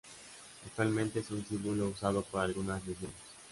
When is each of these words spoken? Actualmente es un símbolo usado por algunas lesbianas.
Actualmente 0.65 1.19
es 1.19 1.29
un 1.29 1.45
símbolo 1.45 1.89
usado 1.89 2.23
por 2.23 2.41
algunas 2.41 2.83
lesbianas. 2.87 3.19